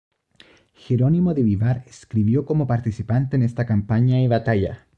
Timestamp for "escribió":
1.85-2.43